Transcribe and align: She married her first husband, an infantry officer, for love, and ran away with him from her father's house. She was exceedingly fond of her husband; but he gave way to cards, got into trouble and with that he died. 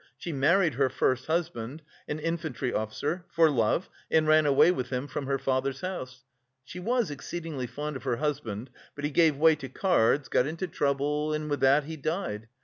She 0.17 0.31
married 0.31 0.73
her 0.73 0.89
first 0.89 1.27
husband, 1.27 1.83
an 2.07 2.17
infantry 2.17 2.73
officer, 2.73 3.23
for 3.29 3.51
love, 3.51 3.87
and 4.09 4.27
ran 4.27 4.47
away 4.47 4.71
with 4.71 4.89
him 4.89 5.05
from 5.05 5.27
her 5.27 5.37
father's 5.37 5.81
house. 5.81 6.23
She 6.63 6.79
was 6.79 7.11
exceedingly 7.11 7.67
fond 7.67 7.95
of 7.95 8.01
her 8.05 8.15
husband; 8.15 8.71
but 8.95 9.05
he 9.05 9.11
gave 9.11 9.37
way 9.37 9.53
to 9.57 9.69
cards, 9.69 10.27
got 10.27 10.47
into 10.47 10.65
trouble 10.67 11.35
and 11.35 11.51
with 11.51 11.59
that 11.59 11.83
he 11.83 11.97
died. 11.97 12.47